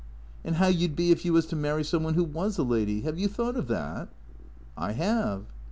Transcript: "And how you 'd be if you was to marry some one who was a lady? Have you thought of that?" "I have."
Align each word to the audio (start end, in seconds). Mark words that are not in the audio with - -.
"And 0.43 0.55
how 0.55 0.65
you 0.65 0.87
'd 0.87 0.95
be 0.95 1.11
if 1.11 1.23
you 1.23 1.33
was 1.33 1.45
to 1.45 1.55
marry 1.55 1.83
some 1.83 2.01
one 2.01 2.15
who 2.15 2.23
was 2.23 2.57
a 2.57 2.63
lady? 2.63 3.01
Have 3.01 3.19
you 3.19 3.27
thought 3.27 3.55
of 3.55 3.67
that?" 3.67 4.09
"I 4.75 4.93
have." 4.93 5.45